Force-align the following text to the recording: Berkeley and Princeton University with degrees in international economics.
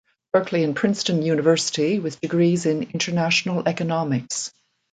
Berkeley 0.33 0.63
and 0.63 0.75
Princeton 0.75 1.21
University 1.21 1.99
with 1.99 2.19
degrees 2.21 2.65
in 2.65 2.81
international 2.89 3.67
economics. 3.69 4.51